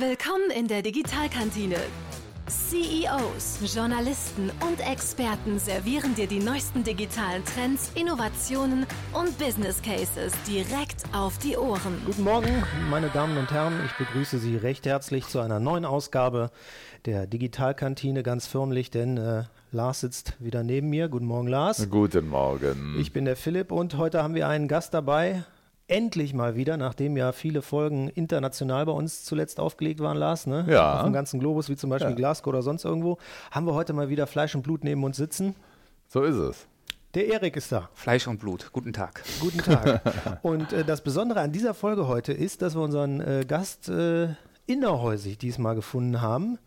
[0.00, 1.74] Willkommen in der Digitalkantine.
[2.46, 11.02] CEOs, Journalisten und Experten servieren dir die neuesten digitalen Trends, Innovationen und Business Cases direkt
[11.12, 12.00] auf die Ohren.
[12.06, 13.74] Guten Morgen, meine Damen und Herren.
[13.86, 16.52] Ich begrüße Sie recht herzlich zu einer neuen Ausgabe
[17.04, 21.08] der Digitalkantine, ganz förmlich, denn äh, Lars sitzt wieder neben mir.
[21.08, 21.90] Guten Morgen, Lars.
[21.90, 22.94] Guten Morgen.
[23.00, 25.42] Ich bin der Philipp und heute haben wir einen Gast dabei,
[25.88, 30.66] endlich mal wieder, nachdem ja viele Folgen international bei uns zuletzt aufgelegt waren, Lars, ne?
[30.68, 30.98] Ja.
[30.98, 32.16] Auf dem ganzen Globus, wie zum Beispiel Ja.
[32.16, 33.18] Glasgow oder sonst irgendwo,
[33.50, 35.54] haben wir heute mal wieder Fleisch und Blut neben uns sitzen.
[36.06, 36.66] So ist es.
[37.14, 37.88] Der Erik ist da.
[37.94, 38.70] Fleisch und Blut.
[38.72, 39.22] Guten Tag.
[39.40, 40.02] Guten Tag.
[40.42, 44.28] und äh, das Besondere an dieser Folge heute ist, dass wir unseren äh, Gast äh,
[44.66, 46.58] innerhäusig diesmal gefunden haben.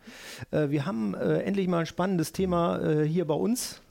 [0.49, 3.81] Äh, wir haben äh, endlich mal ein spannendes Thema äh, hier bei uns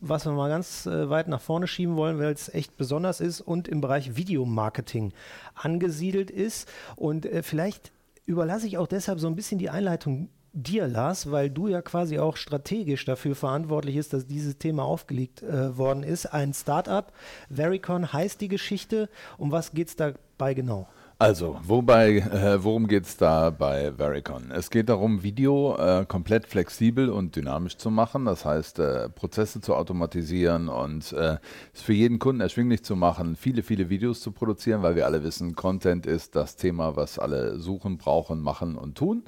[0.00, 3.40] was wir mal ganz äh, weit nach vorne schieben wollen, weil es echt besonders ist
[3.40, 5.12] und im Bereich Videomarketing
[5.54, 6.68] angesiedelt ist.
[6.96, 7.92] Und äh, vielleicht
[8.26, 12.18] überlasse ich auch deshalb so ein bisschen die Einleitung dir, Lars, weil du ja quasi
[12.18, 16.26] auch strategisch dafür verantwortlich ist, dass dieses Thema aufgelegt äh, worden ist.
[16.26, 17.12] Ein Startup,
[17.50, 19.08] Vericon heißt die Geschichte.
[19.36, 20.88] Um was geht es dabei genau?
[21.20, 24.52] Also, wobei, äh, worum geht es da bei Vericon?
[24.52, 28.24] Es geht darum, Video äh, komplett flexibel und dynamisch zu machen.
[28.24, 31.38] Das heißt, äh, Prozesse zu automatisieren und äh,
[31.74, 35.24] es für jeden Kunden erschwinglich zu machen, viele, viele Videos zu produzieren, weil wir alle
[35.24, 39.24] wissen, Content ist das Thema, was alle suchen, brauchen, machen und tun.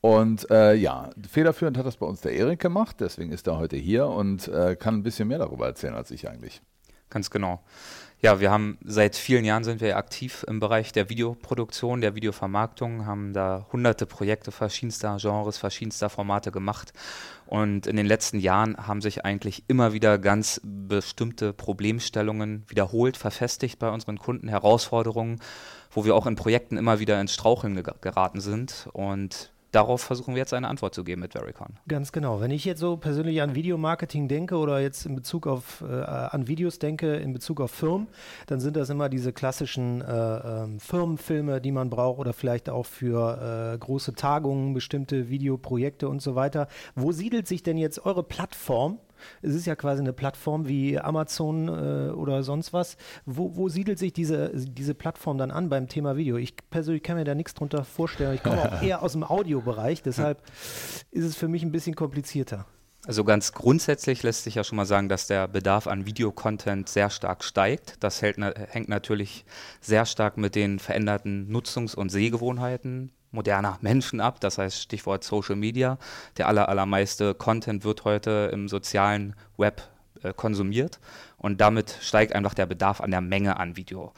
[0.00, 3.76] Und äh, ja, federführend hat das bei uns der Erik gemacht, deswegen ist er heute
[3.76, 6.62] hier und äh, kann ein bisschen mehr darüber erzählen als ich eigentlich.
[7.10, 7.60] Ganz genau.
[8.20, 13.06] Ja, wir haben seit vielen Jahren sind wir aktiv im Bereich der Videoproduktion, der Videovermarktung,
[13.06, 16.92] haben da hunderte Projekte verschiedenster Genres, verschiedenster Formate gemacht.
[17.46, 23.78] Und in den letzten Jahren haben sich eigentlich immer wieder ganz bestimmte Problemstellungen wiederholt, verfestigt
[23.78, 25.40] bei unseren Kunden, Herausforderungen,
[25.92, 28.88] wo wir auch in Projekten immer wieder ins Straucheln ge- geraten sind.
[28.92, 31.74] Und darauf versuchen wir jetzt eine Antwort zu geben mit Vericon.
[31.86, 32.40] Ganz genau.
[32.40, 36.48] Wenn ich jetzt so persönlich an Videomarketing denke oder jetzt in Bezug auf äh, an
[36.48, 38.08] Videos denke, in Bezug auf Firmen,
[38.46, 40.04] dann sind das immer diese klassischen äh,
[40.64, 46.22] ähm, Firmenfilme, die man braucht oder vielleicht auch für äh, große Tagungen, bestimmte Videoprojekte und
[46.22, 46.68] so weiter.
[46.94, 48.98] Wo siedelt sich denn jetzt eure Plattform?
[49.42, 52.96] Es ist ja quasi eine Plattform wie Amazon äh, oder sonst was.
[53.26, 56.36] Wo, wo siedelt sich diese, diese Plattform dann an beim Thema Video?
[56.36, 58.34] Ich persönlich kann mir da nichts drunter vorstellen.
[58.34, 60.42] Ich komme auch eher aus dem Audiobereich, deshalb
[61.10, 62.66] ist es für mich ein bisschen komplizierter.
[63.06, 67.10] Also ganz grundsätzlich lässt sich ja schon mal sagen, dass der Bedarf an Videocontent sehr
[67.10, 67.94] stark steigt.
[68.00, 69.44] Das hält, hängt natürlich
[69.80, 74.40] sehr stark mit den veränderten Nutzungs- und Sehgewohnheiten moderner Menschen ab.
[74.40, 75.98] Das heißt Stichwort Social Media.
[76.36, 79.82] Der aller, allermeiste Content wird heute im sozialen Web
[80.22, 80.98] äh, konsumiert
[81.36, 84.12] und damit steigt einfach der Bedarf an der Menge an Video.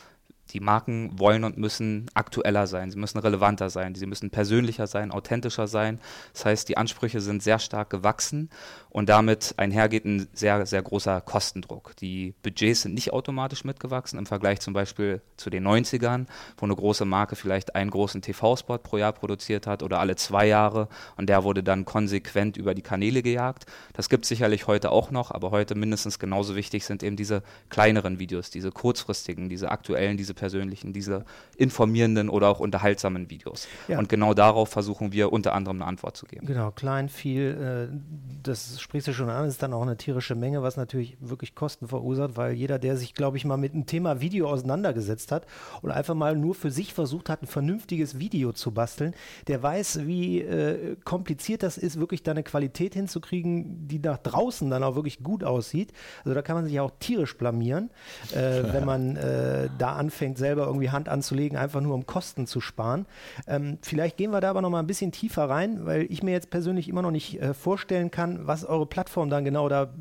[0.53, 5.12] Die Marken wollen und müssen aktueller sein, sie müssen relevanter sein, sie müssen persönlicher sein,
[5.12, 6.00] authentischer sein.
[6.32, 8.50] Das heißt, die Ansprüche sind sehr stark gewachsen
[8.91, 11.95] und damit einhergeht ein sehr, sehr großer Kostendruck.
[12.01, 16.27] Die Budgets sind nicht automatisch mitgewachsen im Vergleich zum Beispiel zu den 90ern,
[16.59, 20.47] wo eine große Marke vielleicht einen großen TV-Spot pro Jahr produziert hat oder alle zwei
[20.47, 23.67] Jahre und der wurde dann konsequent über die Kanäle gejagt.
[23.93, 27.43] Das gibt es sicherlich heute auch noch, aber heute mindestens genauso wichtig sind eben diese
[27.69, 31.25] kleineren Videos, diese kurzfristigen, diese aktuellen, diese persönlichen, diese
[31.57, 33.69] informierenden oder auch unterhaltsamen Videos.
[33.87, 33.99] Ja.
[33.99, 36.47] Und genau darauf versuchen wir unter anderem eine Antwort zu geben.
[36.47, 37.97] Genau, klein, viel, äh,
[38.43, 41.89] das sprichst du schon an, ist dann auch eine tierische Menge, was natürlich wirklich Kosten
[41.89, 45.47] verursacht, weil jeder, der sich, glaube ich, mal mit dem Thema Video auseinandergesetzt hat
[45.83, 49.15] und einfach mal nur für sich versucht hat, ein vernünftiges Video zu basteln,
[49.47, 54.69] der weiß, wie äh, kompliziert das ist, wirklich da eine Qualität hinzukriegen, die nach draußen
[54.71, 55.93] dann auch wirklich gut aussieht.
[56.25, 57.91] Also da kann man sich auch tierisch blamieren,
[58.33, 62.61] äh, wenn man äh, da anfängt, selber irgendwie Hand anzulegen, einfach nur um Kosten zu
[62.61, 63.07] sparen.
[63.47, 66.33] Ähm, vielleicht gehen wir da aber noch mal ein bisschen tiefer rein, weil ich mir
[66.33, 69.93] jetzt persönlich immer noch nicht äh, vorstellen kann, was eure Plattform dann genau da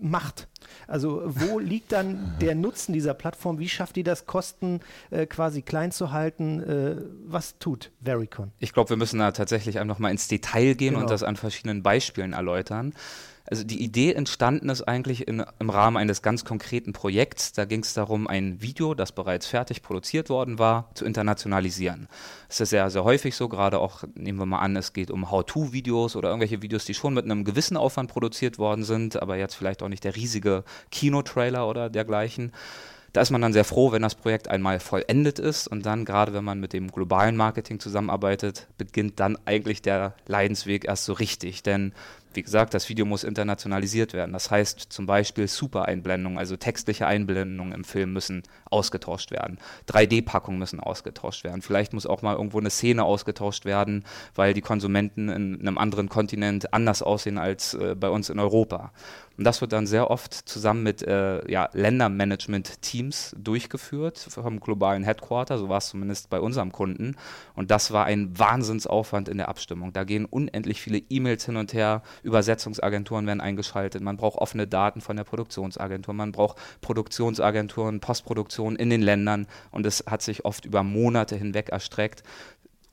[0.00, 0.48] macht.
[0.86, 3.58] Also wo liegt dann der Nutzen dieser Plattform?
[3.58, 6.60] Wie schafft ihr das, Kosten äh, quasi klein zu halten?
[6.62, 6.96] Äh,
[7.26, 8.52] was tut Vericon?
[8.58, 11.00] Ich glaube, wir müssen da tatsächlich einfach mal ins Detail gehen Genau.
[11.04, 12.92] und das an verschiedenen Beispielen erläutern.
[13.48, 17.52] Also die Idee entstanden ist eigentlich in, im Rahmen eines ganz konkreten Projekts.
[17.52, 22.08] Da ging es darum, ein Video, das bereits fertig produziert worden war, zu internationalisieren.
[22.48, 25.30] Es ist sehr, sehr häufig so, gerade auch, nehmen wir mal an, es geht um
[25.30, 29.54] How-To-Videos oder irgendwelche Videos, die schon mit einem gewissen Aufwand produziert worden sind, aber jetzt
[29.54, 32.52] vielleicht auch nicht der riesige Kinotrailer oder dergleichen.
[33.12, 36.34] Da ist man dann sehr froh, wenn das Projekt einmal vollendet ist und dann, gerade
[36.34, 41.62] wenn man mit dem globalen Marketing zusammenarbeitet, beginnt dann eigentlich der Leidensweg erst so richtig.
[41.62, 41.94] Denn
[42.36, 44.32] wie gesagt, das Video muss internationalisiert werden.
[44.32, 49.58] Das heißt zum Beispiel Super-Einblendungen, also textliche Einblendungen im Film müssen ausgetauscht werden.
[49.88, 51.62] 3D-Packungen müssen ausgetauscht werden.
[51.62, 54.04] Vielleicht muss auch mal irgendwo eine Szene ausgetauscht werden,
[54.34, 58.92] weil die Konsumenten in einem anderen Kontinent anders aussehen als äh, bei uns in Europa.
[59.36, 65.58] Und das wird dann sehr oft zusammen mit äh, ja, Ländermanagement-Teams durchgeführt vom globalen Headquarter,
[65.58, 67.16] so war es zumindest bei unserem Kunden.
[67.54, 69.92] Und das war ein Wahnsinnsaufwand in der Abstimmung.
[69.92, 75.00] Da gehen unendlich viele E-Mails hin und her, Übersetzungsagenturen werden eingeschaltet, man braucht offene Daten
[75.00, 79.46] von der Produktionsagentur, man braucht Produktionsagenturen, Postproduktion in den Ländern.
[79.70, 82.22] Und es hat sich oft über Monate hinweg erstreckt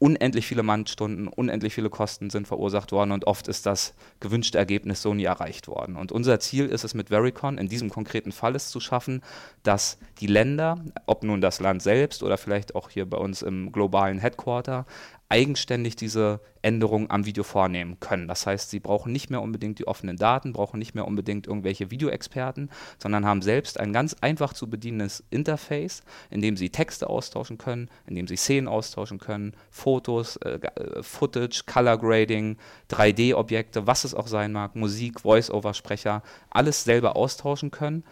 [0.03, 5.01] unendlich viele Mannstunden, unendlich viele Kosten sind verursacht worden und oft ist das gewünschte Ergebnis
[5.01, 5.95] so nie erreicht worden.
[5.95, 9.21] Und unser Ziel ist es mit Vericon in diesem konkreten Fall es zu schaffen,
[9.63, 13.71] dass die Länder, ob nun das Land selbst oder vielleicht auch hier bei uns im
[13.71, 14.85] globalen Headquarter,
[15.33, 18.27] eigenständig diese Änderungen am Video vornehmen können.
[18.27, 21.89] Das heißt, sie brauchen nicht mehr unbedingt die offenen Daten, brauchen nicht mehr unbedingt irgendwelche
[21.89, 22.69] Videoexperten,
[22.99, 27.89] sondern haben selbst ein ganz einfach zu bedienendes Interface, in dem sie Texte austauschen können,
[28.05, 32.57] in dem sie Szenen austauschen können, Fotos, äh, äh Footage, Color Grading,
[32.91, 36.21] 3D-Objekte, was es auch sein mag, Musik, Voice-Over-Sprecher,
[36.51, 38.03] alles selber austauschen können,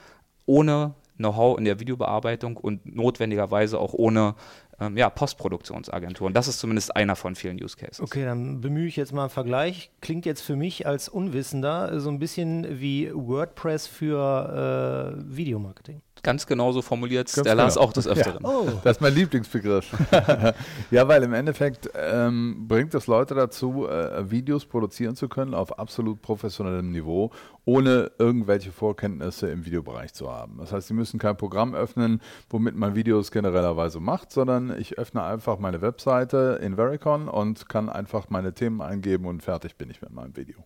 [0.48, 4.34] ohne Know-how in der Videobearbeitung und notwendigerweise auch ohne
[4.82, 6.34] ähm, ja, Postproduktionsagenturen.
[6.34, 8.02] Das ist zumindest einer von vielen Use Cases.
[8.02, 9.92] Okay, dann bemühe ich jetzt mal einen Vergleich.
[10.02, 16.02] Klingt jetzt für mich als Unwissender so ein bisschen wie WordPress für äh, Videomarketing.
[16.24, 17.56] Ganz genauso formuliert der genau.
[17.56, 18.44] Lars auch des Öfteren.
[18.44, 18.50] Ja.
[18.50, 18.68] Oh.
[18.84, 19.92] Das ist mein Lieblingsbegriff.
[20.92, 25.80] ja, weil im Endeffekt ähm, bringt es Leute dazu, äh, Videos produzieren zu können auf
[25.80, 27.32] absolut professionellem Niveau,
[27.66, 30.58] ohne irgendwelche Vorkenntnisse im Videobereich zu haben.
[30.60, 35.24] Das heißt, sie müssen kein Programm öffnen, womit man Videos generellerweise macht, sondern ich öffne
[35.24, 40.02] einfach meine Webseite in Vericon und kann einfach meine Themen eingeben und fertig bin ich
[40.02, 40.58] mit meinem Video.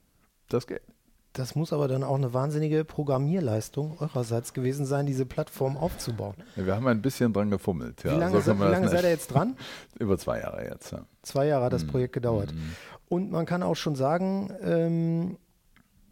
[0.49, 0.94] Das geht.
[1.35, 6.35] Das muss aber dann auch eine wahnsinnige Programmierleistung eurerseits gewesen sein, diese Plattform aufzubauen.
[6.55, 8.05] Ja, wir haben ein bisschen dran gefummelt.
[8.05, 8.15] Ja.
[8.15, 9.57] Wie lange, so wie lange seid ihr jetzt dran?
[9.99, 10.93] Über zwei Jahre jetzt.
[10.93, 11.05] Ja.
[11.23, 11.89] Zwei Jahre hat das mhm.
[11.89, 12.53] Projekt gedauert.
[12.53, 13.13] Mm.
[13.13, 15.37] Und man kann auch schon sagen, ähm,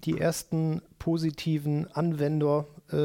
[0.04, 2.96] die ersten positiven Anwender äh,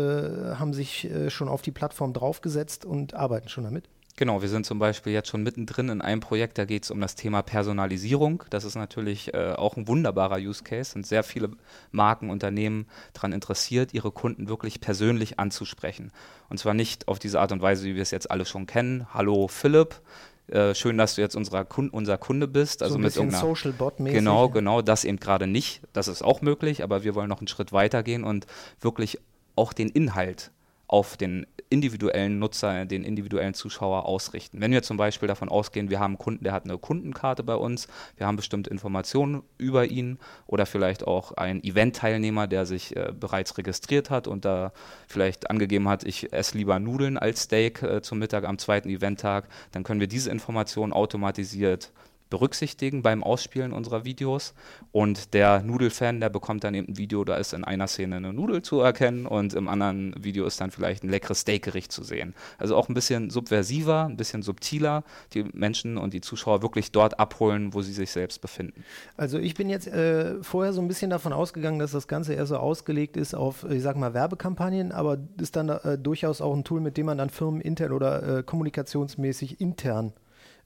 [0.56, 3.88] haben sich äh, schon auf die Plattform draufgesetzt und arbeiten schon damit.
[4.18, 7.00] Genau, wir sind zum Beispiel jetzt schon mittendrin in einem Projekt, da geht es um
[7.00, 8.42] das Thema Personalisierung.
[8.50, 10.90] Das ist natürlich äh, auch ein wunderbarer Use Case.
[10.90, 11.52] Sind sehr viele
[11.92, 16.10] Marken, Unternehmen daran interessiert, ihre Kunden wirklich persönlich anzusprechen.
[16.48, 19.06] Und zwar nicht auf diese Art und Weise, wie wir es jetzt alle schon kennen.
[19.14, 20.00] Hallo Philipp,
[20.48, 21.38] äh, schön, dass du jetzt
[21.68, 22.82] Kun unser Kunde bist.
[22.82, 24.18] Also so ein mit irgendeiner Social Bot mäßig.
[24.18, 25.80] Genau, genau, das eben gerade nicht.
[25.92, 28.48] Das ist auch möglich, aber wir wollen noch einen Schritt weiter gehen und
[28.80, 29.20] wirklich
[29.54, 30.50] auch den Inhalt
[30.88, 34.60] auf den individuellen Nutzer, den individuellen Zuschauer ausrichten.
[34.60, 37.54] Wenn wir zum Beispiel davon ausgehen, wir haben einen Kunden, der hat eine Kundenkarte bei
[37.54, 43.12] uns, wir haben bestimmte Informationen über ihn oder vielleicht auch einen Event-Teilnehmer, der sich äh,
[43.18, 44.72] bereits registriert hat und da
[45.06, 49.48] vielleicht angegeben hat, ich esse lieber Nudeln als Steak äh, zum Mittag am zweiten Eventtag,
[49.72, 51.92] dann können wir diese Informationen automatisiert
[52.30, 54.54] berücksichtigen beim Ausspielen unserer Videos.
[54.92, 58.32] Und der Nudelfan, der bekommt dann eben ein Video, da ist in einer Szene eine
[58.32, 62.34] Nudel zu erkennen und im anderen Video ist dann vielleicht ein leckeres Steakgericht zu sehen.
[62.58, 65.04] Also auch ein bisschen subversiver, ein bisschen subtiler,
[65.34, 68.84] die Menschen und die Zuschauer wirklich dort abholen, wo sie sich selbst befinden.
[69.16, 72.46] Also ich bin jetzt äh, vorher so ein bisschen davon ausgegangen, dass das Ganze eher
[72.46, 76.64] so ausgelegt ist auf, ich sag mal, Werbekampagnen, aber ist dann äh, durchaus auch ein
[76.64, 80.12] Tool, mit dem man dann Firmen intern oder äh, kommunikationsmäßig intern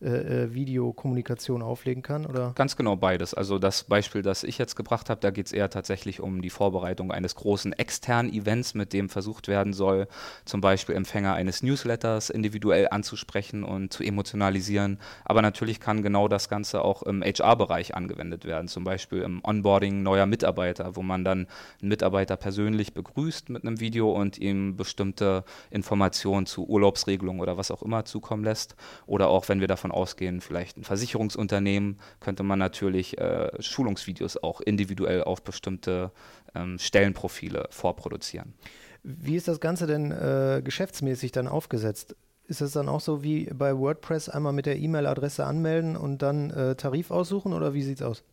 [0.02, 2.26] äh, äh, Videokommunikation auflegen kann?
[2.26, 2.52] Oder?
[2.56, 3.34] Ganz genau beides.
[3.34, 6.50] Also das Beispiel, das ich jetzt gebracht habe, da geht es eher tatsächlich um die
[6.50, 10.08] Vorbereitung eines großen externen Events, mit dem versucht werden soll,
[10.44, 14.98] zum Beispiel Empfänger eines Newsletters individuell anzusprechen und zu emotionalisieren.
[15.24, 20.02] Aber natürlich kann genau das Ganze auch im HR-Bereich angewendet werden, zum Beispiel im Onboarding
[20.02, 21.46] neuer Mitarbeiter, wo man dann
[21.80, 27.70] einen Mitarbeiter persönlich begrüßt mit einem Video und ihm bestimmte Informationen zu Urlaubsregelungen oder was
[27.70, 28.74] auch immer zukommen lässt.
[29.06, 34.60] Oder auch, wenn wir davon ausgehen, vielleicht ein Versicherungsunternehmen, könnte man natürlich äh, Schulungsvideos auch
[34.60, 36.12] individuell auf bestimmte
[36.54, 38.54] ähm, Stellenprofile vorproduzieren.
[39.02, 42.14] Wie ist das Ganze denn äh, geschäftsmäßig dann aufgesetzt?
[42.46, 46.50] Ist es dann auch so wie bei WordPress einmal mit der E-Mail-Adresse anmelden und dann
[46.50, 48.24] äh, Tarif aussuchen oder wie sieht es aus?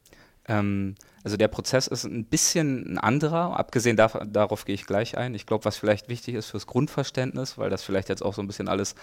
[0.49, 5.17] Ähm, also der Prozess ist ein bisschen ein anderer, abgesehen davon, darauf gehe ich gleich
[5.17, 5.35] ein.
[5.35, 8.47] Ich glaube, was vielleicht wichtig ist fürs Grundverständnis, weil das vielleicht jetzt auch so ein
[8.47, 8.95] bisschen alles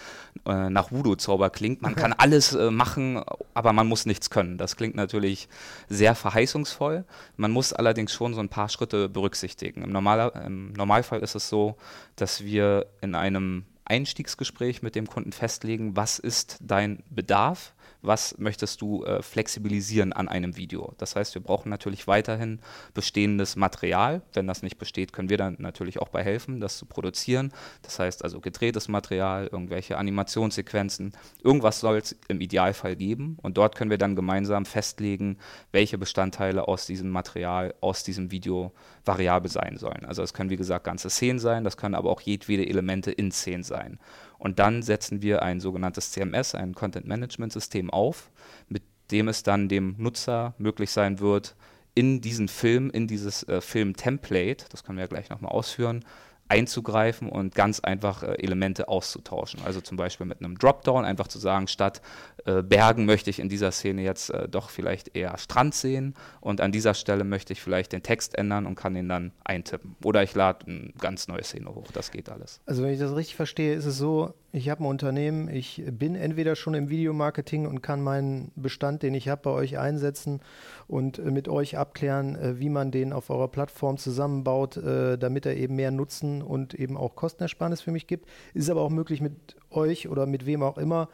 [0.45, 1.81] äh, nach Voodoo-Zauber klingt.
[1.81, 3.23] Man kann alles äh, machen,
[3.53, 4.57] aber man muss nichts können.
[4.57, 5.47] Das klingt natürlich
[5.89, 7.05] sehr verheißungsvoll.
[7.37, 9.83] Man muss allerdings schon so ein paar Schritte berücksichtigen.
[9.83, 11.77] Im, Normaler, im Normalfall ist es so,
[12.15, 18.81] dass wir in einem Einstiegsgespräch mit dem Kunden festlegen, was ist dein Bedarf, was möchtest
[18.81, 20.93] du äh, flexibilisieren an einem Video.
[20.97, 22.59] Das heißt, wir brauchen natürlich weiterhin
[22.93, 24.21] bestehendes Material.
[24.33, 27.51] Wenn das nicht besteht, können wir dann natürlich auch bei helfen, das zu produzieren.
[27.81, 31.13] Das heißt also gedrehtes Material, irgendwelche Animationssequenzen,
[31.43, 35.37] irgendwas soll es im Idealfall geben und dort können wir dann gemeinsam festlegen,
[35.71, 38.73] welche Bestandteile aus diesem Material, aus diesem Video
[39.07, 40.05] variabel sein sollen.
[40.05, 43.31] Also es können wie gesagt ganze Szenen sein, das können aber auch jedwede Elemente in
[43.31, 43.99] Szenen sein.
[44.37, 48.29] Und dann setzen wir ein sogenanntes CMS, ein Content Management System auf,
[48.67, 51.55] mit dem es dann dem Nutzer möglich sein wird,
[51.95, 56.05] in diesen Film, in dieses äh, Film-Template, das können wir ja gleich nochmal ausführen,
[56.49, 59.61] einzugreifen und ganz einfach äh, Elemente auszutauschen.
[59.65, 62.01] Also zum Beispiel mit einem Dropdown einfach zu sagen, statt
[62.45, 66.61] äh, Bergen möchte ich in dieser Szene jetzt äh, doch vielleicht eher Strand sehen und
[66.61, 69.95] an dieser Stelle möchte ich vielleicht den Text ändern und kann den dann eintippen.
[70.03, 71.87] Oder ich lade eine ganz neue Szene hoch.
[71.93, 72.61] Das geht alles.
[72.65, 76.15] Also wenn ich das richtig verstehe, ist es so, ich habe ein Unternehmen, ich bin
[76.15, 80.41] entweder schon im Videomarketing und kann meinen Bestand, den ich habe, bei euch einsetzen
[80.87, 85.45] und äh, mit euch abklären, äh, wie man den auf eurer Plattform zusammenbaut, äh, damit
[85.45, 88.27] er eben mehr Nutzen und eben auch Kostenersparnis für mich gibt.
[88.53, 91.09] Ist aber auch möglich mit euch oder mit wem auch immer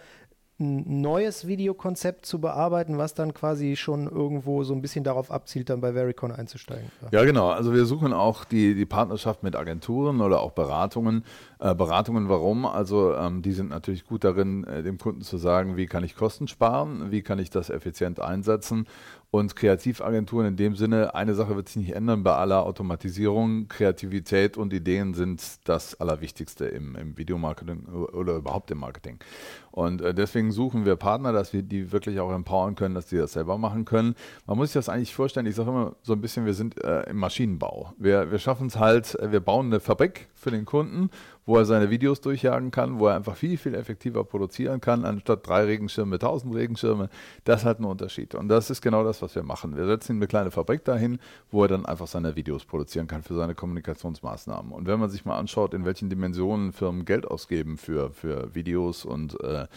[0.60, 5.70] ein neues Videokonzept zu bearbeiten, was dann quasi schon irgendwo so ein bisschen darauf abzielt,
[5.70, 6.92] dann bei Vericon einzusteigen.
[7.12, 7.50] Ja, genau.
[7.50, 11.24] Also wir suchen auch die, die Partnerschaft mit Agenturen oder auch Beratungen.
[11.64, 12.66] Äh, Beratungen, warum?
[12.66, 16.14] Also ähm, die sind natürlich gut darin, äh, dem Kunden zu sagen, wie kann ich
[16.14, 18.86] Kosten sparen, wie kann ich das effizient einsetzen
[19.34, 23.68] und Kreativagenturen in dem Sinne, eine Sache wird sich nicht ändern bei aller Automatisierung.
[23.68, 29.18] Kreativität und Ideen sind das Allerwichtigste im, im Videomarketing oder überhaupt im Marketing.
[29.72, 33.18] Und äh, deswegen suchen wir Partner, dass wir die wirklich auch empowern können, dass die
[33.18, 34.14] das selber machen können.
[34.46, 37.10] Man muss sich das eigentlich vorstellen, ich sage immer so ein bisschen, wir sind äh,
[37.10, 37.92] im Maschinenbau.
[37.98, 41.10] Wir, wir schaffen es halt, äh, wir bauen eine Fabrik für den Kunden
[41.46, 45.46] wo er seine Videos durchjagen kann, wo er einfach viel, viel effektiver produzieren kann, anstatt
[45.48, 47.10] drei Regenschirme, tausend Regenschirme.
[47.44, 48.36] Das hat einen Unterschied.
[48.36, 49.76] Und das ist genau das, was wir machen.
[49.76, 51.20] Wir setzen eine kleine Fabrik dahin,
[51.52, 54.72] wo er dann einfach seine Videos produzieren kann für seine Kommunikationsmaßnahmen.
[54.72, 59.06] Und wenn man sich mal anschaut, in welchen Dimensionen Firmen Geld ausgeben für, für Videos
[59.06, 59.68] und äh,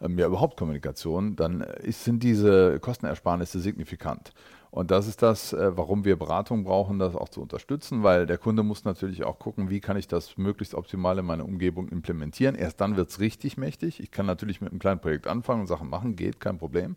[0.00, 4.32] ja, überhaupt Kommunikation, dann ist, sind diese Kostenersparnisse signifikant.
[4.74, 8.38] Und das ist das, äh, warum wir Beratung brauchen, das auch zu unterstützen, weil der
[8.38, 12.56] Kunde muss natürlich auch gucken, wie kann ich das möglichst optimal in meine Umgebung implementieren.
[12.56, 14.00] Erst dann wird es richtig mächtig.
[14.00, 16.96] Ich kann natürlich mit einem kleinen Projekt anfangen und Sachen machen, geht, kein Problem.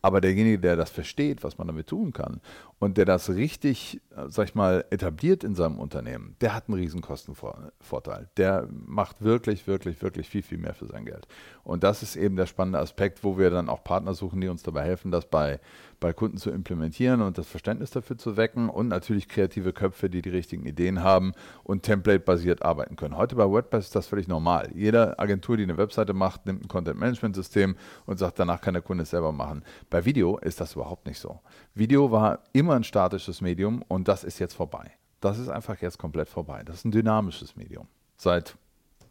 [0.00, 2.40] Aber derjenige, der das versteht, was man damit tun kann
[2.78, 6.78] und der das richtig, äh, sag ich mal, etabliert in seinem Unternehmen, der hat einen
[6.78, 8.30] riesen Kostenvorteil.
[8.38, 11.28] Der macht wirklich, wirklich, wirklich viel, viel mehr für sein Geld.
[11.62, 14.62] Und das ist eben der spannende Aspekt, wo wir dann auch Partner suchen, die uns
[14.62, 15.60] dabei helfen, das bei
[16.00, 20.22] bei Kunden zu implementieren und das Verständnis dafür zu wecken und natürlich kreative Köpfe, die
[20.22, 21.32] die richtigen Ideen haben
[21.64, 23.16] und template-basiert arbeiten können.
[23.16, 24.70] Heute bei WordPress ist das völlig normal.
[24.74, 27.76] Jede Agentur, die eine Webseite macht, nimmt ein Content-Management-System
[28.06, 29.64] und sagt, danach kann der Kunde es selber machen.
[29.90, 31.40] Bei Video ist das überhaupt nicht so.
[31.74, 34.92] Video war immer ein statisches Medium und das ist jetzt vorbei.
[35.20, 36.62] Das ist einfach jetzt komplett vorbei.
[36.64, 37.88] Das ist ein dynamisches Medium.
[38.16, 38.56] Seit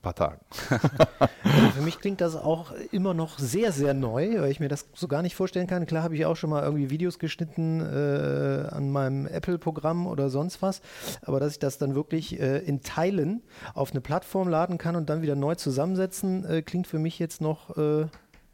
[0.01, 0.39] paar Tagen.
[0.69, 4.87] also für mich klingt das auch immer noch sehr, sehr neu, weil ich mir das
[4.93, 5.85] so gar nicht vorstellen kann.
[5.85, 10.61] Klar habe ich auch schon mal irgendwie Videos geschnitten äh, an meinem Apple-Programm oder sonst
[10.61, 10.81] was,
[11.21, 15.09] aber dass ich das dann wirklich äh, in Teilen auf eine Plattform laden kann und
[15.09, 18.05] dann wieder neu zusammensetzen, äh, klingt für mich jetzt noch äh,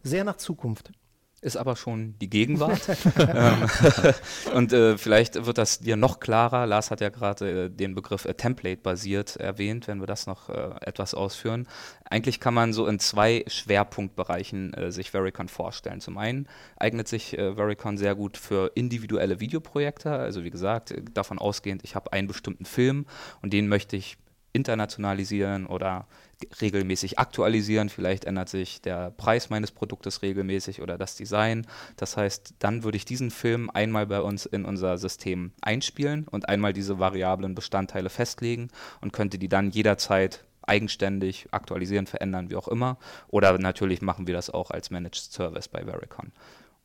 [0.03, 0.91] sehr nach Zukunft
[1.43, 2.81] ist aber schon die Gegenwart.
[3.15, 3.67] Ähm,
[4.55, 6.65] und äh, vielleicht wird das dir noch klarer.
[6.65, 10.71] Lars hat ja gerade äh, den Begriff äh, Template-basiert erwähnt, wenn wir das noch äh,
[10.81, 11.67] etwas ausführen.
[12.09, 16.01] Eigentlich kann man so in zwei Schwerpunktbereichen äh, sich Vericon vorstellen.
[16.01, 16.47] Zum einen
[16.77, 20.11] eignet sich äh, Vericon sehr gut für individuelle Videoprojekte.
[20.11, 23.05] Also wie gesagt, davon ausgehend, ich habe einen bestimmten Film
[23.41, 24.17] und den möchte ich
[24.53, 26.07] internationalisieren oder
[26.61, 27.89] regelmäßig aktualisieren.
[27.89, 31.65] Vielleicht ändert sich der Preis meines Produktes regelmäßig oder das Design.
[31.97, 36.49] Das heißt, dann würde ich diesen Film einmal bei uns in unser System einspielen und
[36.49, 38.69] einmal diese variablen Bestandteile festlegen
[39.01, 42.97] und könnte die dann jederzeit eigenständig aktualisieren, verändern, wie auch immer.
[43.27, 46.31] Oder natürlich machen wir das auch als Managed Service bei Vericon.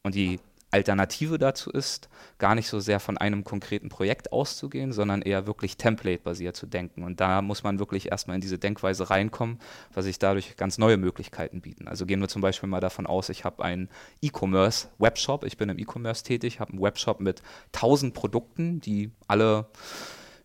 [0.03, 2.09] Und die Alternative dazu ist,
[2.39, 7.05] gar nicht so sehr von einem konkreten Projekt auszugehen, sondern eher wirklich template-basiert zu denken.
[7.05, 9.59] Und da muss man wirklich erstmal in diese Denkweise reinkommen,
[9.95, 11.89] weil sich dadurch ganz neue Möglichkeiten bieten.
[11.89, 13.89] Also gehen wir zum Beispiel mal davon aus, ich habe einen
[14.21, 17.43] E-Commerce-Webshop, ich bin im E-Commerce tätig, habe einen Webshop mit
[17.75, 19.67] 1000 Produkten, die alle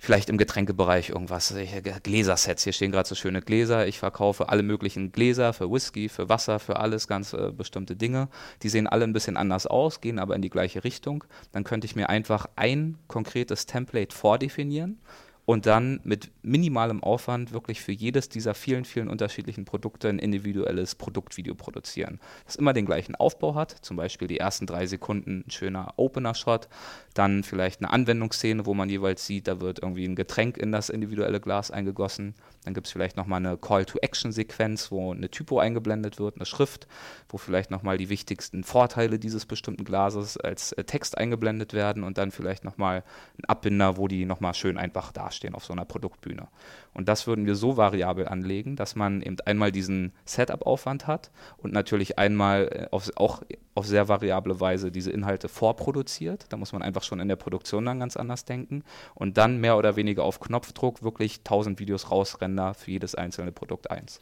[0.03, 1.55] vielleicht im Getränkebereich irgendwas,
[2.03, 6.27] Gläsersets, hier stehen gerade so schöne Gläser, ich verkaufe alle möglichen Gläser für Whisky, für
[6.27, 8.27] Wasser, für alles, ganz äh, bestimmte Dinge.
[8.63, 11.24] Die sehen alle ein bisschen anders aus, gehen aber in die gleiche Richtung.
[11.53, 15.00] Dann könnte ich mir einfach ein konkretes Template vordefinieren
[15.46, 20.96] und dann mit minimalem Aufwand wirklich für jedes dieser vielen, vielen unterschiedlichen Produkte ein individuelles
[20.96, 22.20] Produktvideo produzieren.
[22.46, 26.70] Das immer den gleichen Aufbau hat, zum Beispiel die ersten drei Sekunden ein schöner Opener-Shot,
[27.14, 30.90] dann vielleicht eine Anwendungsszene, wo man jeweils sieht, da wird irgendwie ein Getränk in das
[30.90, 32.36] individuelle Glas eingegossen.
[32.64, 36.88] Dann gibt es vielleicht nochmal eine Call-to-Action-Sequenz, wo eine Typo eingeblendet wird, eine Schrift,
[37.28, 42.18] wo vielleicht nochmal die wichtigsten Vorteile dieses bestimmten Glases als äh, Text eingeblendet werden und
[42.18, 43.04] dann vielleicht nochmal
[43.38, 46.48] ein Abbinder, wo die nochmal schön einfach dastehen auf so einer Produktbühne.
[46.94, 51.74] Und das würden wir so variabel anlegen, dass man eben einmal diesen Setup-Aufwand hat und
[51.74, 53.42] natürlich einmal äh, auf, auch
[53.75, 56.46] auf sehr variable Weise diese Inhalte vorproduziert.
[56.50, 58.84] Da muss man einfach schon in der Produktion dann ganz anders denken
[59.16, 63.90] und dann mehr oder weniger auf Knopfdruck wirklich 1000 Videos rausrender für jedes einzelne Produkt
[63.90, 64.20] eins.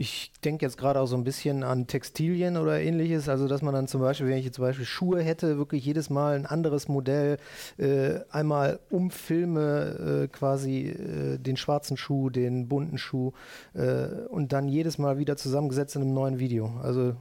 [0.00, 3.74] Ich denke jetzt gerade auch so ein bisschen an Textilien oder ähnliches, also dass man
[3.74, 6.86] dann zum Beispiel, wenn ich jetzt zum Beispiel Schuhe hätte, wirklich jedes Mal ein anderes
[6.86, 7.38] Modell
[7.78, 13.32] äh, einmal umfilme, äh, quasi äh, den schwarzen Schuh, den bunten Schuh
[13.74, 16.78] äh, und dann jedes Mal wieder zusammengesetzt in einem neuen Video.
[16.80, 17.16] Also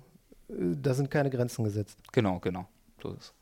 [0.49, 1.97] äh, da sind keine Grenzen gesetzt.
[2.11, 2.67] Genau, genau.
[3.01, 3.33] So ist es.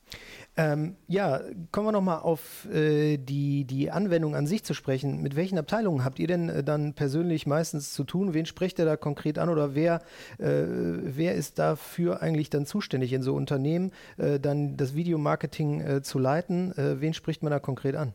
[0.58, 5.20] Ähm, ja, kommen wir nochmal auf äh, die, die Anwendung an sich zu sprechen.
[5.20, 8.32] Mit welchen Abteilungen habt ihr denn äh, dann persönlich meistens zu tun?
[8.32, 10.00] Wen spricht ihr da konkret an oder wer,
[10.38, 16.02] äh, wer ist dafür eigentlich dann zuständig in so Unternehmen, äh, dann das Videomarketing äh,
[16.02, 16.72] zu leiten?
[16.78, 18.14] Äh, wen spricht man da konkret an?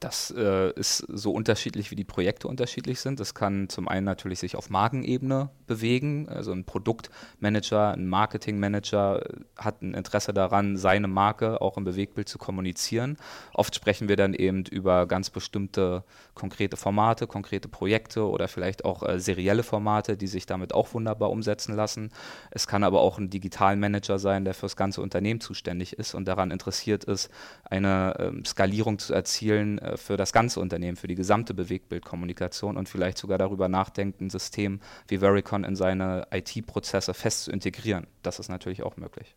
[0.00, 3.18] Das äh, ist so unterschiedlich, wie die Projekte unterschiedlich sind.
[3.18, 6.28] Das kann zum einen natürlich sich auf Markenebene bewegen.
[6.28, 9.22] Also ein Produktmanager, ein Marketingmanager
[9.56, 13.16] hat ein Interesse daran, seine Marke auch im Bewegtbild zu kommunizieren.
[13.54, 19.02] Oft sprechen wir dann eben über ganz bestimmte konkrete Formate, konkrete Projekte oder vielleicht auch
[19.02, 22.10] äh, serielle Formate, die sich damit auch wunderbar umsetzen lassen.
[22.50, 26.28] Es kann aber auch ein Digitalmanager sein, der für das ganze Unternehmen zuständig ist und
[26.28, 27.30] daran interessiert ist,
[27.64, 32.88] eine äh, Skalierung zu erzielen äh, für das ganze Unternehmen, für die gesamte Bewegtbildkommunikation und
[32.88, 38.06] vielleicht sogar darüber nachdenkt, ein System wie Vericon in seine IT-Prozesse fest zu integrieren.
[38.22, 39.36] Das ist natürlich auch möglich.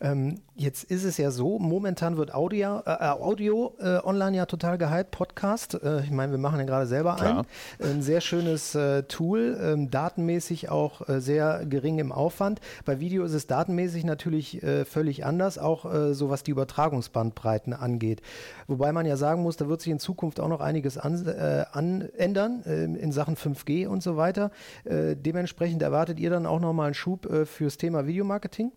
[0.00, 4.78] Ähm, jetzt ist es ja so, momentan wird Audio, äh, Audio äh, online ja total
[4.78, 5.74] gehypt, Podcast.
[5.74, 7.44] Äh, ich meine, wir machen den gerade selber Klar.
[7.78, 7.86] ein.
[7.86, 12.60] Ein sehr schönes äh, Tool, ähm, datenmäßig auch äh, sehr gering im Aufwand.
[12.84, 18.22] Bei Video ist es datenmäßig natürlich äh, völlig anders, auch so was die Übertragungsbandbreiten angeht.
[18.66, 21.26] Wobei man ja sagen muss, da wird sich in Zukunft auch noch einiges an,
[21.72, 24.50] an ändern ähm, in Sachen 5G und so weiter.
[24.84, 28.72] dementsprechend erwartet ihr dann auch nochmal einen Schub fürs Thema Videomarketing?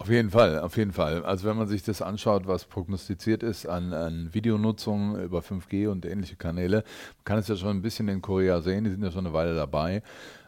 [0.00, 1.26] Auf jeden Fall, auf jeden Fall.
[1.26, 6.06] Also wenn man sich das anschaut, was prognostiziert ist an, an Videonutzung über 5G und
[6.06, 6.76] ähnliche Kanäle,
[7.18, 9.34] man kann es ja schon ein bisschen in Korea sehen, die sind ja schon eine
[9.34, 10.02] Weile dabei.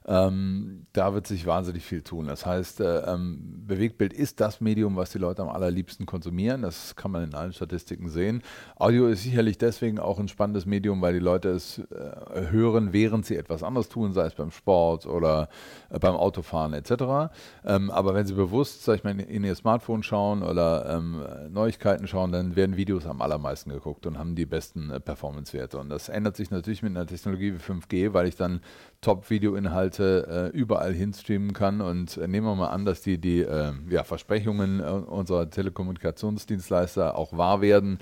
[0.06, 2.26] Ähm, da wird sich wahnsinnig viel tun.
[2.26, 6.62] Das heißt, äh, ähm, Bewegtbild ist das Medium, was die Leute am allerliebsten konsumieren.
[6.62, 8.42] Das kann man in allen Statistiken sehen.
[8.76, 13.26] Audio ist sicherlich deswegen auch ein spannendes Medium, weil die Leute es äh, hören, während
[13.26, 15.48] sie etwas anderes tun, sei es beim Sport oder
[15.90, 17.32] äh, beim Autofahren etc.
[17.64, 22.06] Ähm, aber wenn sie bewusst, sag ich mal, in ihr Smartphone schauen oder ähm, Neuigkeiten
[22.08, 25.78] schauen, dann werden Videos am allermeisten geguckt und haben die besten äh, Performance-Werte.
[25.78, 28.60] Und das ändert sich natürlich mit einer Technologie wie 5G, weil ich dann
[29.00, 31.80] Top-Video-Inhalte äh, überall hinstreamen kann.
[31.80, 37.16] Und äh, nehmen wir mal an, dass die, die äh, ja, Versprechungen äh, unserer Telekommunikationsdienstleister
[37.16, 37.98] auch wahr werden,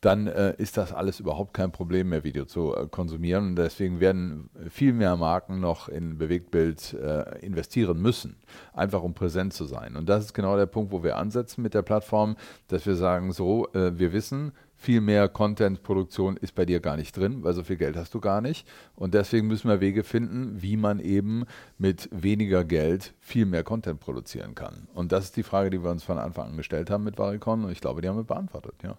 [0.00, 3.48] dann äh, ist das alles überhaupt kein Problem mehr, Video zu äh, konsumieren.
[3.48, 6.96] Und deswegen werden viel mehr Marken noch in Bewegtbild
[7.40, 8.36] investieren müssen,
[8.72, 9.96] einfach um präsent zu sein.
[9.96, 12.36] Und das ist genau der Punkt, wo wir ansetzen mit der Plattform,
[12.68, 14.52] dass wir sagen, so, wir wissen,
[14.84, 18.20] viel mehr Content-Produktion ist bei dir gar nicht drin, weil so viel Geld hast du
[18.20, 18.68] gar nicht.
[18.94, 21.46] Und deswegen müssen wir Wege finden, wie man eben
[21.78, 24.86] mit weniger Geld viel mehr Content produzieren kann.
[24.94, 27.64] Und das ist die Frage, die wir uns von Anfang an gestellt haben mit Varicon.
[27.64, 28.98] Und ich glaube, die haben wir beantwortet, ja.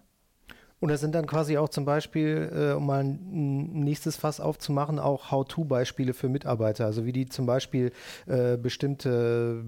[0.78, 4.98] Und das sind dann quasi auch zum Beispiel, äh, um mal ein nächstes Fass aufzumachen,
[4.98, 6.84] auch How-To-Beispiele für Mitarbeiter.
[6.84, 7.92] Also wie die zum Beispiel
[8.26, 9.64] äh, bestimmte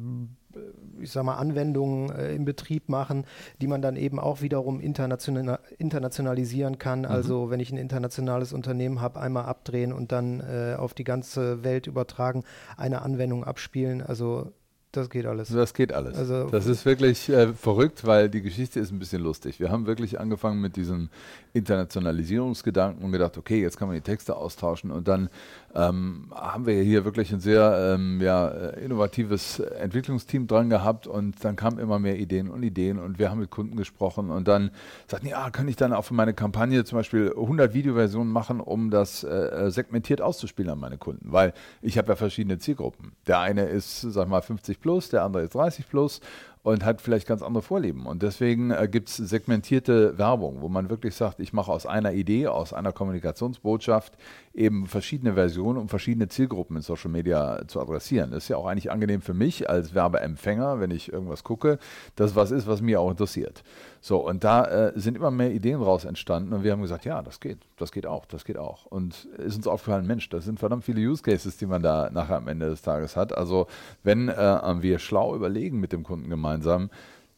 [1.01, 3.25] ich sag mal, Anwendungen äh, im Betrieb machen,
[3.61, 7.01] die man dann eben auch wiederum international, internationalisieren kann.
[7.01, 7.07] Mhm.
[7.07, 11.65] Also wenn ich ein internationales Unternehmen habe, einmal abdrehen und dann äh, auf die ganze
[11.65, 12.45] Welt übertragen,
[12.77, 14.03] eine Anwendung abspielen.
[14.03, 14.53] Also
[14.93, 15.49] das geht alles.
[15.49, 16.17] Das geht alles.
[16.17, 19.61] Also das ist wirklich äh, verrückt, weil die Geschichte ist ein bisschen lustig.
[19.61, 21.11] Wir haben wirklich angefangen mit diesem
[21.53, 25.29] Internationalisierungsgedanken und gedacht, okay, jetzt kann man die Texte austauschen und dann
[25.75, 31.45] ähm, haben wir hier wirklich ein sehr ähm, ja, äh, innovatives Entwicklungsteam dran gehabt und
[31.45, 34.71] dann kamen immer mehr Ideen und Ideen und wir haben mit Kunden gesprochen und dann
[35.07, 38.91] sagten, ja, kann ich dann auch für meine Kampagne zum Beispiel 100 Videoversionen machen, um
[38.91, 43.13] das äh, äh, segmentiert auszuspielen an meine Kunden, weil ich habe ja verschiedene Zielgruppen.
[43.27, 46.21] Der eine ist, sag mal, 50 plus, der andere ist 30 plus
[46.69, 48.05] und hat vielleicht ganz andere Vorlieben.
[48.05, 52.13] Und deswegen äh, gibt es segmentierte Werbung, wo man wirklich sagt, ich mache aus einer
[52.13, 54.13] Idee, aus einer Kommunikationsbotschaft
[54.53, 58.33] eben verschiedene Versionen, um verschiedene Zielgruppen in Social Media zu adressieren.
[58.33, 61.79] Das ist ja auch eigentlich angenehm für mich als Werbeempfänger, wenn ich irgendwas gucke,
[62.17, 63.63] dass was ist, was mir auch interessiert.
[64.01, 67.23] So, und da äh, sind immer mehr Ideen raus entstanden und wir haben gesagt, ja,
[67.23, 68.87] das geht, das geht auch, das geht auch.
[68.87, 72.37] Und ist uns aufgefallen, Mensch, das sind verdammt viele Use Cases, die man da nachher
[72.37, 73.37] am Ende des Tages hat.
[73.37, 73.67] Also
[74.03, 76.58] wenn äh, wir schlau überlegen mit dem Kunden gemeinsam,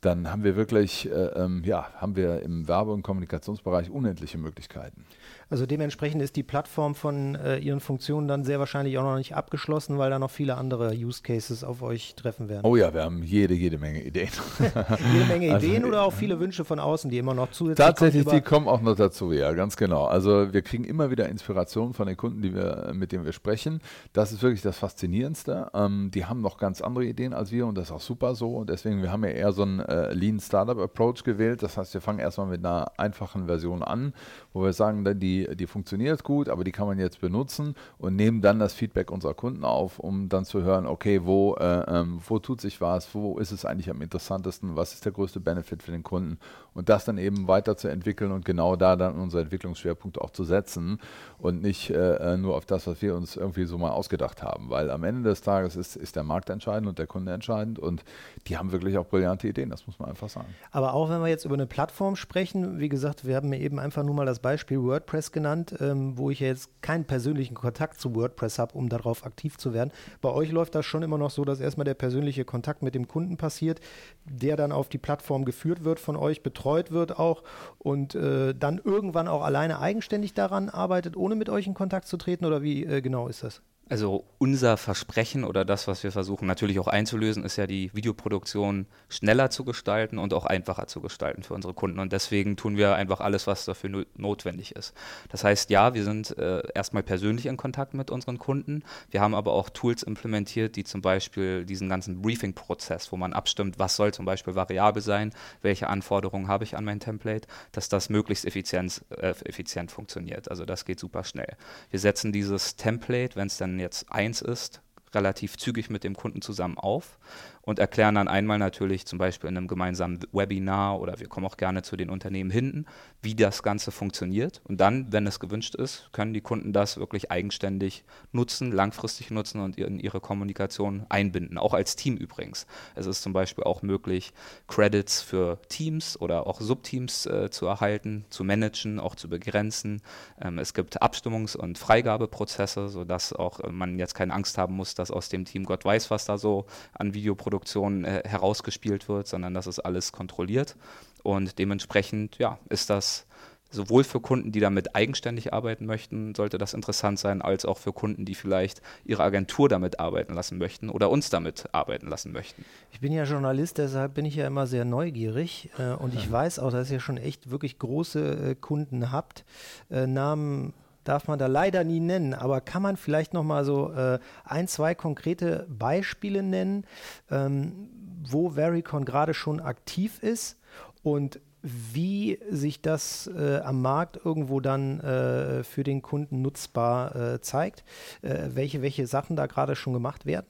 [0.00, 5.04] dann haben wir wirklich, äh, ähm, ja, haben wir im Werbe- und Kommunikationsbereich unendliche Möglichkeiten.
[5.50, 9.34] Also dementsprechend ist die Plattform von äh, Ihren Funktionen dann sehr wahrscheinlich auch noch nicht
[9.34, 12.64] abgeschlossen, weil da noch viele andere Use Cases auf euch treffen werden.
[12.64, 14.28] Oh ja, wir haben jede, jede Menge Ideen.
[15.12, 18.26] jede Menge also, Ideen oder auch viele Wünsche von außen, die immer noch zusätzlich Tatsächlich,
[18.26, 20.04] die kommen auch noch dazu, ja, ganz genau.
[20.04, 23.80] Also wir kriegen immer wieder Inspiration von den Kunden, die wir, mit denen wir sprechen.
[24.12, 25.72] Das ist wirklich das Faszinierendste.
[25.74, 28.54] Ähm, die haben noch ganz andere Ideen als wir und das ist auch super so.
[28.54, 31.64] Und deswegen, wir haben ja eher so einen äh, Lean Startup Approach gewählt.
[31.64, 34.14] Das heißt, wir fangen erstmal mit einer einfachen Version an,
[34.52, 38.42] wo wir sagen, die die, funktioniert gut, aber die kann man jetzt benutzen und nehmen
[38.42, 42.38] dann das Feedback unserer Kunden auf, um dann zu hören, okay, wo, äh, ähm, wo
[42.38, 45.92] tut sich was, wo ist es eigentlich am interessantesten, was ist der größte Benefit für
[45.92, 46.38] den Kunden
[46.74, 50.98] und das dann eben weiterzuentwickeln und genau da dann unsere Entwicklungsschwerpunkte auch zu setzen
[51.38, 54.70] und nicht äh, äh, nur auf das, was wir uns irgendwie so mal ausgedacht haben,
[54.70, 58.04] weil am Ende des Tages ist, ist der Markt entscheidend und der Kunde entscheidend und
[58.46, 60.48] die haben wirklich auch brillante Ideen, das muss man einfach sagen.
[60.70, 63.78] Aber auch wenn wir jetzt über eine Plattform sprechen, wie gesagt, wir haben mir eben
[63.78, 68.00] einfach nur mal das Beispiel WordPress genannt, ähm, wo ich ja jetzt keinen persönlichen Kontakt
[68.00, 69.90] zu WordPress habe, um darauf aktiv zu werden.
[70.20, 73.08] Bei euch läuft das schon immer noch so, dass erstmal der persönliche Kontakt mit dem
[73.08, 73.80] Kunden passiert,
[74.24, 77.42] der dann auf die Plattform geführt wird von euch, betreut wird auch
[77.78, 82.16] und äh, dann irgendwann auch alleine eigenständig daran arbeitet, ohne mit euch in Kontakt zu
[82.16, 83.62] treten oder wie äh, genau ist das?
[83.90, 88.86] Also unser Versprechen oder das, was wir versuchen natürlich auch einzulösen, ist ja die Videoproduktion
[89.08, 91.98] schneller zu gestalten und auch einfacher zu gestalten für unsere Kunden.
[91.98, 94.94] Und deswegen tun wir einfach alles, was dafür notwendig ist.
[95.30, 98.84] Das heißt, ja, wir sind äh, erstmal persönlich in Kontakt mit unseren Kunden.
[99.10, 103.80] Wir haben aber auch Tools implementiert, die zum Beispiel diesen ganzen Briefing-Prozess, wo man abstimmt,
[103.80, 108.08] was soll zum Beispiel variabel sein, welche Anforderungen habe ich an mein Template, dass das
[108.08, 110.48] möglichst effizient, äh, effizient funktioniert.
[110.48, 111.56] Also das geht super schnell.
[111.90, 114.82] Wir setzen dieses Template, wenn es dann jetzt eins ist,
[115.14, 117.18] relativ zügig mit dem Kunden zusammen auf
[117.62, 121.56] und erklären dann einmal natürlich zum Beispiel in einem gemeinsamen Webinar oder wir kommen auch
[121.56, 122.86] gerne zu den Unternehmen hinten,
[123.22, 124.60] wie das Ganze funktioniert.
[124.64, 129.60] Und dann, wenn es gewünscht ist, können die Kunden das wirklich eigenständig nutzen, langfristig nutzen
[129.60, 132.66] und in ihre Kommunikation einbinden, auch als Team übrigens.
[132.94, 134.32] Es ist zum Beispiel auch möglich,
[134.66, 140.00] Credits für Teams oder auch Subteams äh, zu erhalten, zu managen, auch zu begrenzen.
[140.40, 144.94] Ähm, es gibt Abstimmungs- und Freigabeprozesse, sodass auch äh, man jetzt keine Angst haben muss,
[145.00, 149.26] dass aus dem Team Gott weiß, was da so an Videoproduktionen Produktion äh, herausgespielt wird,
[149.26, 150.76] sondern das ist alles kontrolliert.
[151.22, 153.26] Und dementsprechend ja, ist das
[153.70, 157.92] sowohl für Kunden, die damit eigenständig arbeiten möchten, sollte das interessant sein, als auch für
[157.92, 162.64] Kunden, die vielleicht ihre Agentur damit arbeiten lassen möchten oder uns damit arbeiten lassen möchten.
[162.90, 166.58] Ich bin ja Journalist, deshalb bin ich ja immer sehr neugierig äh, und ich weiß
[166.58, 169.44] auch, dass ihr schon echt wirklich große äh, Kunden habt.
[169.90, 173.92] Äh, Namen darf man da leider nie nennen, aber kann man vielleicht noch mal so
[173.92, 176.84] äh, ein, zwei konkrete Beispiele nennen,
[177.30, 177.88] ähm,
[178.28, 180.58] wo Vericon gerade schon aktiv ist
[181.02, 187.40] und wie sich das äh, am Markt irgendwo dann äh, für den Kunden nutzbar äh,
[187.40, 187.84] zeigt,
[188.22, 190.46] äh, welche, welche Sachen da gerade schon gemacht werden?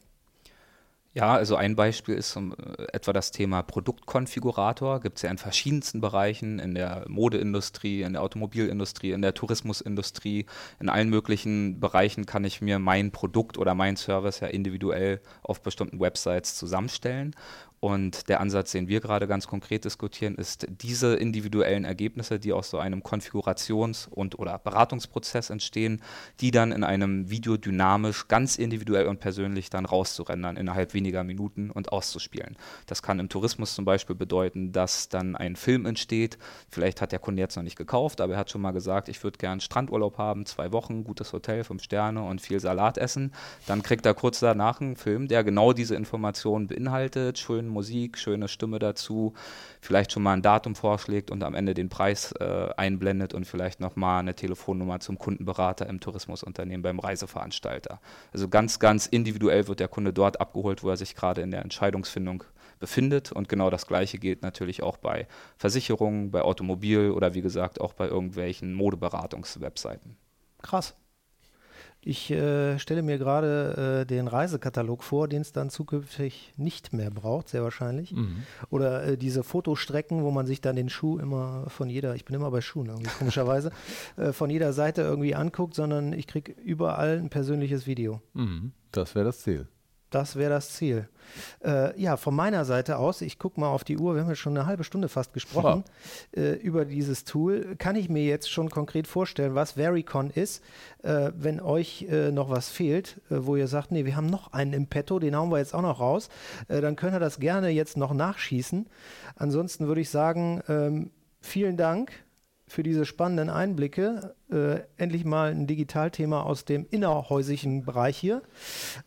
[1.12, 5.00] Ja, also ein Beispiel ist um, äh, etwa das Thema Produktkonfigurator.
[5.00, 10.46] Gibt es ja in verschiedensten Bereichen, in der Modeindustrie, in der Automobilindustrie, in der Tourismusindustrie,
[10.78, 15.62] in allen möglichen Bereichen kann ich mir mein Produkt oder mein Service ja individuell auf
[15.62, 17.34] bestimmten Websites zusammenstellen.
[17.80, 22.68] Und der Ansatz, den wir gerade ganz konkret diskutieren, ist, diese individuellen Ergebnisse, die aus
[22.68, 26.02] so einem Konfigurations- und oder Beratungsprozess entstehen,
[26.40, 31.70] die dann in einem Video dynamisch, ganz individuell und persönlich dann rauszurendern innerhalb weniger Minuten
[31.70, 32.58] und auszuspielen.
[32.86, 36.36] Das kann im Tourismus zum Beispiel bedeuten, dass dann ein Film entsteht.
[36.68, 39.24] Vielleicht hat der Kunde jetzt noch nicht gekauft, aber er hat schon mal gesagt, ich
[39.24, 43.32] würde gern Strandurlaub haben, zwei Wochen, gutes Hotel, fünf Sterne und viel Salat essen.
[43.66, 48.48] Dann kriegt er kurz danach einen Film, der genau diese Informationen beinhaltet, schön Musik, schöne
[48.48, 49.34] Stimme dazu,
[49.80, 53.80] vielleicht schon mal ein Datum vorschlägt und am Ende den Preis äh, einblendet und vielleicht
[53.80, 58.00] nochmal eine Telefonnummer zum Kundenberater im Tourismusunternehmen beim Reiseveranstalter.
[58.32, 61.62] Also ganz, ganz individuell wird der Kunde dort abgeholt, wo er sich gerade in der
[61.62, 62.44] Entscheidungsfindung
[62.78, 63.30] befindet.
[63.30, 67.92] Und genau das Gleiche gilt natürlich auch bei Versicherungen, bei Automobil oder wie gesagt auch
[67.92, 70.16] bei irgendwelchen Modeberatungswebseiten.
[70.62, 70.94] Krass.
[72.02, 77.10] Ich äh, stelle mir gerade äh, den Reisekatalog vor, den es dann zukünftig nicht mehr
[77.10, 78.12] braucht, sehr wahrscheinlich.
[78.12, 78.44] Mhm.
[78.70, 82.34] Oder äh, diese Fotostrecken, wo man sich dann den Schuh immer von jeder, ich bin
[82.34, 83.70] immer bei Schuhen irgendwie komischerweise,
[84.16, 88.22] äh, von jeder Seite irgendwie anguckt, sondern ich kriege überall ein persönliches Video.
[88.32, 88.72] Mhm.
[88.92, 89.68] Das wäre das Ziel.
[90.10, 91.08] Das wäre das Ziel.
[91.64, 94.34] Äh, ja, von meiner Seite aus, ich gucke mal auf die Uhr, wir haben ja
[94.34, 95.84] schon eine halbe Stunde fast gesprochen
[96.34, 96.42] ja.
[96.42, 97.76] äh, über dieses Tool.
[97.78, 100.62] Kann ich mir jetzt schon konkret vorstellen, was Vericon ist,
[101.02, 104.52] äh, wenn euch äh, noch was fehlt, äh, wo ihr sagt, nee, wir haben noch
[104.52, 106.28] einen im Petto, den hauen wir jetzt auch noch raus,
[106.68, 108.88] äh, dann könnt ihr das gerne jetzt noch nachschießen.
[109.36, 112.12] Ansonsten würde ich sagen, ähm, vielen Dank
[112.66, 114.34] für diese spannenden Einblicke.
[114.50, 118.42] Äh, endlich mal ein Digitalthema aus dem innerhäuslichen Bereich hier.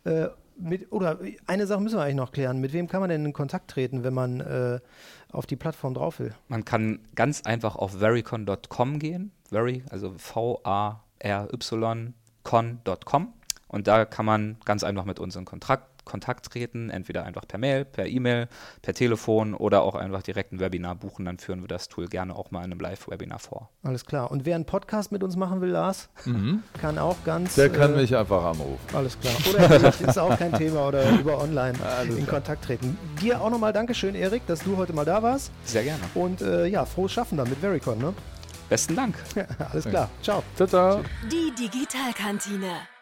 [0.04, 2.60] Äh, mit, oder eine Sache müssen wir eigentlich noch klären.
[2.60, 4.80] Mit wem kann man denn in Kontakt treten, wenn man äh,
[5.30, 6.34] auf die Plattform drauf will?
[6.48, 9.32] Man kann ganz einfach auf verycon.com gehen.
[9.50, 13.32] Very, also V-A-R-Y, con.com.
[13.68, 17.58] Und da kann man ganz einfach mit uns in Kontakt Kontakt treten, entweder einfach per
[17.58, 18.48] Mail, per E-Mail,
[18.82, 22.36] per Telefon oder auch einfach direkt ein Webinar buchen, dann führen wir das Tool gerne
[22.36, 23.70] auch mal in einem Live-Webinar vor.
[23.82, 24.30] Alles klar.
[24.30, 26.62] Und wer einen Podcast mit uns machen will, Lars, mhm.
[26.80, 27.54] kann auch ganz.
[27.54, 28.78] Der kann äh, mich einfach anrufen.
[28.94, 29.34] Alles klar.
[29.48, 32.96] Oder ist auch kein Thema oder über online alles in Kontakt treten.
[33.20, 35.50] Dir auch nochmal Dankeschön, Erik, dass du heute mal da warst.
[35.64, 36.02] Sehr gerne.
[36.14, 38.14] Und äh, ja, frohes Schaffen dann mit Vericon, ne?
[38.68, 39.14] Besten Dank.
[39.72, 40.10] alles klar.
[40.22, 40.42] Ciao.
[40.56, 41.04] Ciao, ciao.
[41.30, 42.93] Die Digitalkantine.